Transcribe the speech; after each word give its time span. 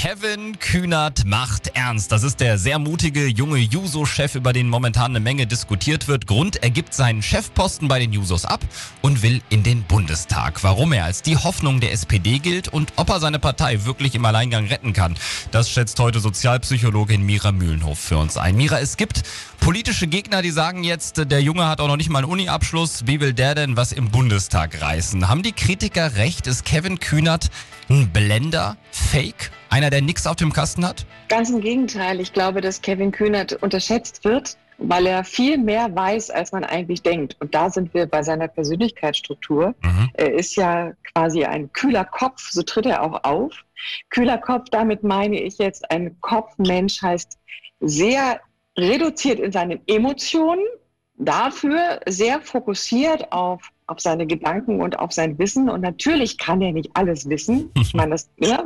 Kevin 0.00 0.60
Kühnert 0.60 1.24
macht 1.24 1.72
ernst. 1.74 2.12
Das 2.12 2.22
ist 2.22 2.38
der 2.38 2.56
sehr 2.56 2.78
mutige 2.78 3.26
junge 3.26 3.58
Juso-Chef, 3.58 4.36
über 4.36 4.52
den 4.52 4.68
momentan 4.68 5.10
eine 5.10 5.18
Menge 5.18 5.48
diskutiert 5.48 6.06
wird. 6.06 6.28
Grund, 6.28 6.62
er 6.62 6.70
gibt 6.70 6.94
seinen 6.94 7.20
Chefposten 7.20 7.88
bei 7.88 7.98
den 7.98 8.12
Jusos 8.12 8.44
ab 8.44 8.60
und 9.02 9.22
will 9.22 9.42
in 9.50 9.64
den 9.64 9.82
Bundestag. 9.82 10.62
Warum 10.62 10.92
er 10.92 11.04
als 11.04 11.22
die 11.22 11.36
Hoffnung 11.36 11.80
der 11.80 11.90
SPD 11.90 12.38
gilt 12.38 12.68
und 12.68 12.92
ob 12.94 13.10
er 13.10 13.18
seine 13.18 13.40
Partei 13.40 13.86
wirklich 13.86 14.14
im 14.14 14.24
Alleingang 14.24 14.68
retten 14.68 14.92
kann, 14.92 15.16
das 15.50 15.68
schätzt 15.68 15.98
heute 15.98 16.20
Sozialpsychologin 16.20 17.26
Mira 17.26 17.50
Mühlenhof 17.50 17.98
für 17.98 18.18
uns 18.18 18.36
ein. 18.36 18.54
Mira, 18.54 18.78
es 18.78 18.98
gibt 18.98 19.24
politische 19.58 20.06
Gegner, 20.06 20.42
die 20.42 20.52
sagen 20.52 20.84
jetzt, 20.84 21.28
der 21.28 21.42
Junge 21.42 21.66
hat 21.66 21.80
auch 21.80 21.88
noch 21.88 21.96
nicht 21.96 22.08
mal 22.08 22.20
einen 22.20 22.30
Uni-Abschluss. 22.30 23.08
Wie 23.08 23.18
will 23.18 23.32
der 23.32 23.56
denn 23.56 23.76
was 23.76 23.90
im 23.90 24.12
Bundestag 24.12 24.80
reißen? 24.80 25.26
Haben 25.26 25.42
die 25.42 25.50
Kritiker 25.50 26.14
recht? 26.14 26.46
Ist 26.46 26.64
Kevin 26.64 27.00
Kühnert 27.00 27.50
ein 27.88 28.10
Blender? 28.10 28.76
Fake? 28.92 29.50
Einer, 29.70 29.90
der 29.90 30.02
nichts 30.02 30.26
auf 30.26 30.36
dem 30.36 30.52
Kasten 30.52 30.86
hat? 30.86 31.04
Ganz 31.28 31.50
im 31.50 31.60
Gegenteil. 31.60 32.20
Ich 32.20 32.32
glaube, 32.32 32.60
dass 32.60 32.80
Kevin 32.80 33.12
Kühnert 33.12 33.52
unterschätzt 33.62 34.24
wird, 34.24 34.56
weil 34.78 35.06
er 35.06 35.24
viel 35.24 35.58
mehr 35.58 35.94
weiß, 35.94 36.30
als 36.30 36.52
man 36.52 36.64
eigentlich 36.64 37.02
denkt. 37.02 37.36
Und 37.40 37.54
da 37.54 37.68
sind 37.68 37.92
wir 37.92 38.06
bei 38.06 38.22
seiner 38.22 38.48
Persönlichkeitsstruktur. 38.48 39.74
Mhm. 39.82 40.10
Er 40.14 40.32
ist 40.32 40.56
ja 40.56 40.92
quasi 41.12 41.44
ein 41.44 41.72
kühler 41.72 42.04
Kopf, 42.04 42.50
so 42.50 42.62
tritt 42.62 42.86
er 42.86 43.02
auch 43.02 43.24
auf. 43.24 43.52
Kühler 44.10 44.38
Kopf, 44.38 44.68
damit 44.70 45.02
meine 45.02 45.40
ich 45.40 45.58
jetzt, 45.58 45.90
ein 45.90 46.18
Kopfmensch 46.20 47.02
heißt 47.02 47.38
sehr 47.80 48.40
reduziert 48.76 49.40
in 49.40 49.52
seinen 49.52 49.80
Emotionen, 49.86 50.64
dafür 51.16 52.00
sehr 52.06 52.40
fokussiert 52.40 53.32
auf 53.32 53.60
auf 53.88 54.00
seine 54.00 54.26
Gedanken 54.26 54.80
und 54.80 54.98
auf 54.98 55.12
sein 55.12 55.38
Wissen. 55.38 55.68
Und 55.68 55.80
natürlich 55.80 56.38
kann 56.38 56.60
er 56.60 56.72
nicht 56.72 56.90
alles 56.94 57.28
wissen. 57.28 57.70
Ich 57.74 57.94
meine, 57.94 58.12
das, 58.12 58.30
ja, 58.36 58.62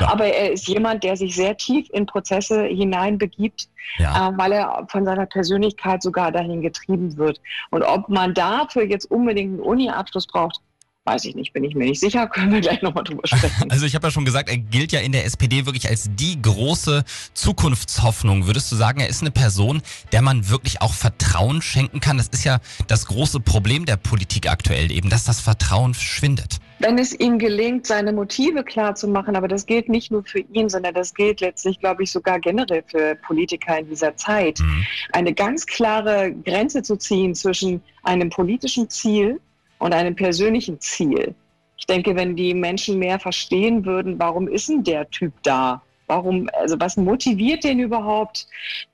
aber 0.00 0.26
er 0.26 0.52
ist 0.52 0.68
jemand, 0.68 1.04
der 1.04 1.16
sich 1.16 1.34
sehr 1.34 1.56
tief 1.56 1.88
in 1.92 2.06
Prozesse 2.06 2.64
hineinbegibt, 2.64 3.68
ja. 3.98 4.28
äh, 4.28 4.32
weil 4.36 4.52
er 4.52 4.86
von 4.88 5.04
seiner 5.04 5.26
Persönlichkeit 5.26 6.02
sogar 6.02 6.32
dahin 6.32 6.60
getrieben 6.60 7.16
wird. 7.16 7.40
Und 7.70 7.82
ob 7.84 8.08
man 8.08 8.34
dafür 8.34 8.82
jetzt 8.82 9.10
unbedingt 9.10 9.54
einen 9.54 9.60
Uni-Abschluss 9.60 10.26
braucht, 10.26 10.60
Weiß 11.08 11.24
ich 11.24 11.34
nicht, 11.34 11.54
bin 11.54 11.64
ich 11.64 11.74
mir 11.74 11.86
nicht 11.86 12.00
sicher, 12.00 12.26
können 12.34 12.52
wir 12.52 12.60
gleich 12.60 12.82
nochmal 12.82 13.02
drüber 13.02 13.22
sprechen. 13.26 13.70
Also 13.70 13.86
ich 13.86 13.94
habe 13.94 14.06
ja 14.06 14.10
schon 14.10 14.26
gesagt, 14.26 14.50
er 14.50 14.58
gilt 14.58 14.92
ja 14.92 15.00
in 15.00 15.12
der 15.12 15.24
SPD 15.24 15.64
wirklich 15.64 15.88
als 15.88 16.10
die 16.14 16.40
große 16.42 17.02
Zukunftshoffnung. 17.32 18.46
Würdest 18.46 18.70
du 18.70 18.76
sagen, 18.76 19.00
er 19.00 19.08
ist 19.08 19.22
eine 19.22 19.30
Person, 19.30 19.80
der 20.12 20.20
man 20.20 20.50
wirklich 20.50 20.82
auch 20.82 20.92
Vertrauen 20.92 21.62
schenken 21.62 22.00
kann? 22.00 22.18
Das 22.18 22.28
ist 22.28 22.44
ja 22.44 22.58
das 22.88 23.06
große 23.06 23.40
Problem 23.40 23.86
der 23.86 23.96
Politik 23.96 24.50
aktuell 24.50 24.92
eben, 24.92 25.08
dass 25.08 25.24
das 25.24 25.40
Vertrauen 25.40 25.94
schwindet. 25.94 26.58
Wenn 26.80 26.98
es 26.98 27.18
ihm 27.18 27.38
gelingt, 27.38 27.86
seine 27.86 28.12
Motive 28.12 28.62
klar 28.62 28.94
zu 28.94 29.08
machen, 29.08 29.34
aber 29.34 29.48
das 29.48 29.66
gilt 29.66 29.88
nicht 29.88 30.12
nur 30.12 30.24
für 30.24 30.40
ihn, 30.40 30.68
sondern 30.68 30.94
das 30.94 31.14
gilt 31.14 31.40
letztlich, 31.40 31.80
glaube 31.80 32.04
ich, 32.04 32.12
sogar 32.12 32.38
generell 32.38 32.84
für 32.86 33.16
Politiker 33.16 33.78
in 33.78 33.88
dieser 33.88 34.14
Zeit, 34.16 34.60
mhm. 34.60 34.86
eine 35.12 35.32
ganz 35.32 35.66
klare 35.66 36.32
Grenze 36.44 36.82
zu 36.82 36.96
ziehen 36.96 37.34
zwischen 37.34 37.82
einem 38.04 38.30
politischen 38.30 38.88
Ziel 38.90 39.40
und 39.78 39.92
einem 39.92 40.14
persönlichen 40.14 40.80
Ziel. 40.80 41.34
Ich 41.76 41.86
denke, 41.86 42.16
wenn 42.16 42.34
die 42.36 42.54
Menschen 42.54 42.98
mehr 42.98 43.18
verstehen 43.18 43.84
würden, 43.84 44.18
warum 44.18 44.48
ist 44.48 44.68
denn 44.68 44.82
der 44.82 45.08
Typ 45.10 45.32
da? 45.42 45.82
Warum, 46.08 46.48
also 46.58 46.80
was 46.80 46.96
motiviert 46.96 47.64
den 47.64 47.78
überhaupt, 47.80 48.46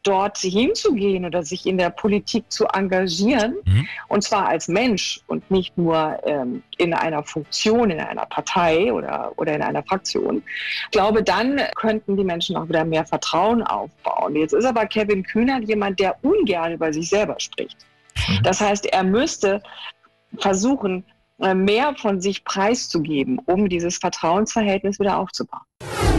dort 0.03 0.39
hinzugehen 0.39 1.25
oder 1.25 1.45
sich 1.45 1.65
in 1.65 1.79
der 1.79 1.91
Politik 1.91 2.51
zu 2.51 2.67
engagieren? 2.67 3.55
Mhm. 3.65 3.89
Und 4.09 4.25
zwar 4.25 4.49
als 4.49 4.67
Mensch 4.67 5.21
und 5.29 5.49
nicht 5.49 5.79
nur 5.79 6.19
ähm, 6.27 6.65
in 6.77 6.93
einer 6.93 7.23
Funktion, 7.23 7.91
in 7.91 8.01
einer 8.01 8.27
Partei 8.27 8.93
oder, 8.93 9.33
oder 9.37 9.55
in 9.55 9.63
einer 9.63 9.85
Fraktion. 9.85 10.43
Ich 10.87 10.91
glaube, 10.91 11.23
dann 11.23 11.61
könnten 11.77 12.17
die 12.17 12.25
Menschen 12.25 12.57
auch 12.57 12.69
wieder 12.69 12.85
mehr 12.85 13.07
Vertrauen 13.07 13.63
aufbauen. 13.63 14.35
Jetzt 14.35 14.53
ist 14.53 14.65
aber 14.65 14.85
Kevin 14.87 15.23
Kühnert 15.23 15.65
jemand, 15.69 16.01
der 16.01 16.17
ungern 16.23 16.73
über 16.73 16.93
sich 16.93 17.09
selber 17.09 17.37
spricht. 17.39 17.79
Mhm. 18.29 18.43
Das 18.43 18.61
heißt, 18.61 18.87
er 18.87 19.05
müsste 19.05 19.63
versuchen, 20.39 21.05
äh, 21.39 21.55
mehr 21.55 21.95
von 21.97 22.21
sich 22.21 22.45
preiszugeben, 22.45 23.39
um 23.47 23.69
dieses 23.69 23.99
Vertrauensverhältnis 23.99 25.01
wieder 25.01 25.19
aufzubauen. 25.19 25.63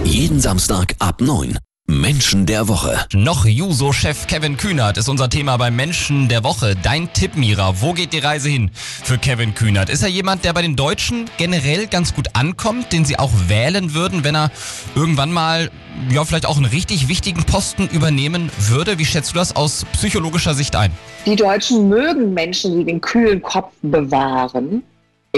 Jeden 0.04 0.40
Samstag 0.40 0.96
ab 1.00 1.22
9. 1.22 1.58
Menschen 2.06 2.46
der 2.46 2.68
Woche. 2.68 3.06
Noch 3.14 3.46
Juso-Chef 3.46 4.28
Kevin 4.28 4.58
Kühnert 4.58 4.98
ist 4.98 5.10
unser 5.10 5.30
Thema 5.30 5.58
beim 5.58 5.76
Menschen 5.76 6.28
der 6.28 6.44
Woche. 6.44 6.76
Dein 6.76 7.12
Tipp, 7.14 7.36
Mira, 7.36 7.82
wo 7.82 7.94
geht 7.94 8.14
die 8.14 8.20
Reise 8.20 8.50
hin 8.50 8.70
für 8.76 9.18
Kevin 9.18 9.56
Kühnert? 9.56 9.90
Ist 9.90 10.04
er 10.04 10.10
jemand, 10.10 10.44
der 10.44 10.54
bei 10.54 10.62
den 10.62 10.76
Deutschen 10.76 11.30
generell 11.38 11.88
ganz 11.88 12.14
gut 12.14 12.30
ankommt, 12.34 12.92
den 12.92 13.06
sie 13.06 13.18
auch 13.18 13.32
wählen 13.48 13.94
würden, 13.94 14.24
wenn 14.24 14.36
er 14.36 14.52
irgendwann 14.96 15.32
mal, 15.32 15.72
ja, 16.12 16.26
vielleicht 16.26 16.46
auch 16.46 16.58
einen 16.58 16.66
richtig 16.66 17.08
wichtigen 17.08 17.44
Posten 17.44 17.88
übernehmen 17.88 18.52
würde? 18.58 19.00
Wie 19.00 19.06
schätzt 19.06 19.32
du 19.32 19.36
das 19.36 19.56
aus 19.56 19.86
psychologischer 19.94 20.54
Sicht 20.54 20.76
ein? 20.76 20.92
Die 21.26 21.36
Deutschen 21.36 21.90
mögen 21.90 22.34
Menschen, 22.34 22.78
die 22.78 22.86
den 22.86 23.02
kühlen 23.02 23.42
Kopf 23.42 23.74
bewahren 23.82 24.84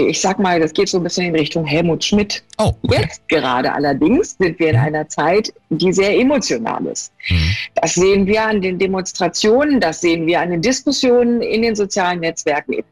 ich 0.06 0.20
sag 0.20 0.38
mal, 0.38 0.60
das 0.60 0.72
geht 0.72 0.88
so 0.88 0.98
ein 0.98 1.02
bisschen 1.02 1.26
in 1.26 1.34
Richtung 1.34 1.64
Helmut 1.64 2.04
Schmidt. 2.04 2.42
Oh, 2.58 2.72
okay. 2.82 3.02
Jetzt 3.02 3.28
gerade 3.28 3.72
allerdings 3.72 4.36
sind 4.38 4.58
wir 4.58 4.70
in 4.70 4.76
einer 4.76 5.08
Zeit, 5.08 5.52
die 5.70 5.92
sehr 5.92 6.16
emotional 6.18 6.86
ist. 6.86 7.12
Mhm. 7.28 7.56
Das 7.76 7.94
sehen 7.94 8.26
wir 8.26 8.42
an 8.42 8.60
den 8.60 8.78
Demonstrationen, 8.78 9.80
das 9.80 10.00
sehen 10.00 10.26
wir 10.26 10.40
an 10.40 10.50
den 10.50 10.62
Diskussionen 10.62 11.42
in 11.42 11.62
den 11.62 11.74
sozialen 11.74 12.20
Netzwerken. 12.20 12.82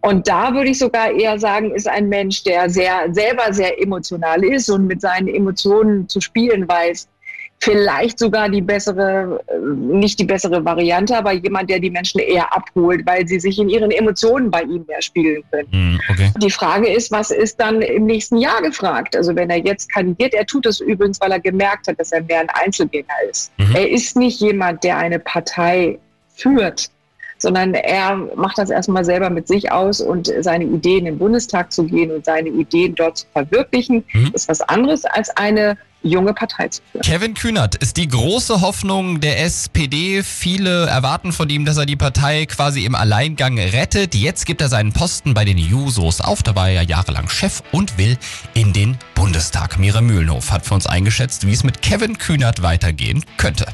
Und 0.00 0.28
da 0.28 0.52
würde 0.54 0.70
ich 0.70 0.78
sogar 0.78 1.10
eher 1.12 1.38
sagen, 1.38 1.74
ist 1.74 1.88
ein 1.88 2.08
Mensch, 2.08 2.42
der 2.44 2.70
sehr, 2.70 3.12
selber 3.12 3.52
sehr 3.52 3.80
emotional 3.80 4.44
ist 4.44 4.68
und 4.70 4.86
mit 4.86 5.00
seinen 5.00 5.28
Emotionen 5.28 6.08
zu 6.08 6.20
spielen 6.20 6.68
weiß 6.68 7.08
vielleicht 7.62 8.18
sogar 8.18 8.48
die 8.48 8.60
bessere, 8.60 9.40
äh, 9.46 9.56
nicht 9.56 10.18
die 10.18 10.24
bessere 10.24 10.64
Variante, 10.64 11.16
aber 11.16 11.30
jemand, 11.30 11.70
der 11.70 11.78
die 11.78 11.90
Menschen 11.90 12.18
eher 12.18 12.52
abholt, 12.52 13.06
weil 13.06 13.28
sie 13.28 13.38
sich 13.38 13.56
in 13.56 13.68
ihren 13.68 13.92
Emotionen 13.92 14.50
bei 14.50 14.62
ihm 14.62 14.84
mehr 14.88 15.00
spiegeln 15.00 15.44
können. 15.52 15.68
Hm, 15.70 16.00
okay. 16.10 16.32
Die 16.42 16.50
Frage 16.50 16.92
ist, 16.92 17.12
was 17.12 17.30
ist 17.30 17.60
dann 17.60 17.80
im 17.80 18.06
nächsten 18.06 18.38
Jahr 18.38 18.60
gefragt? 18.62 19.14
Also 19.14 19.36
wenn 19.36 19.48
er 19.48 19.58
jetzt 19.58 19.92
kandidiert, 19.92 20.34
er 20.34 20.44
tut 20.44 20.66
es 20.66 20.80
übrigens, 20.80 21.20
weil 21.20 21.30
er 21.30 21.38
gemerkt 21.38 21.86
hat, 21.86 22.00
dass 22.00 22.10
er 22.10 22.22
mehr 22.24 22.40
ein 22.40 22.50
Einzelgänger 22.50 23.14
ist. 23.30 23.52
Mhm. 23.58 23.76
Er 23.76 23.88
ist 23.88 24.16
nicht 24.16 24.40
jemand, 24.40 24.82
der 24.82 24.96
eine 24.96 25.20
Partei 25.20 26.00
führt, 26.34 26.90
sondern 27.38 27.74
er 27.74 28.16
macht 28.34 28.58
das 28.58 28.70
erstmal 28.70 29.04
selber 29.04 29.30
mit 29.30 29.46
sich 29.46 29.70
aus 29.70 30.00
und 30.00 30.32
seine 30.40 30.64
Ideen 30.64 31.06
in 31.06 31.14
den 31.14 31.18
Bundestag 31.18 31.70
zu 31.70 31.84
gehen 31.84 32.10
und 32.10 32.24
seine 32.24 32.48
Ideen 32.48 32.96
dort 32.96 33.18
zu 33.18 33.26
verwirklichen, 33.32 34.02
mhm. 34.12 34.32
ist 34.32 34.48
was 34.48 34.62
anderes 34.62 35.04
als 35.04 35.30
eine 35.36 35.78
junge 36.02 36.34
Partei 36.34 36.68
zu 36.68 36.82
führen. 36.90 37.02
Kevin 37.02 37.34
Kühnert 37.34 37.74
ist 37.76 37.96
die 37.96 38.08
große 38.08 38.60
Hoffnung 38.60 39.20
der 39.20 39.42
SPD. 39.42 40.22
Viele 40.22 40.86
erwarten 40.86 41.32
von 41.32 41.48
ihm, 41.48 41.64
dass 41.64 41.76
er 41.76 41.86
die 41.86 41.96
Partei 41.96 42.46
quasi 42.46 42.84
im 42.84 42.94
Alleingang 42.94 43.58
rettet. 43.58 44.14
Jetzt 44.14 44.46
gibt 44.46 44.60
er 44.60 44.68
seinen 44.68 44.92
Posten 44.92 45.34
bei 45.34 45.44
den 45.44 45.58
Jusos 45.58 46.20
auf. 46.20 46.42
Da 46.42 46.54
war 46.54 46.68
er 46.68 46.74
ja 46.74 46.82
jahrelang 46.82 47.28
Chef 47.28 47.62
und 47.72 47.98
will 47.98 48.18
in 48.54 48.72
den 48.72 48.96
Bundestag. 49.14 49.78
Mira 49.78 50.00
Mühlenhof 50.00 50.50
hat 50.50 50.66
für 50.66 50.74
uns 50.74 50.86
eingeschätzt, 50.86 51.46
wie 51.46 51.52
es 51.52 51.64
mit 51.64 51.82
Kevin 51.82 52.18
Kühnert 52.18 52.62
weitergehen 52.62 53.24
könnte. 53.36 53.66